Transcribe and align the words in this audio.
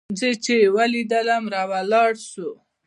زه 0.19 0.29
چې 0.43 0.53
يې 0.61 0.69
وليدلم 0.75 1.43
راولاړ 1.55 2.11
سو. 2.31 2.49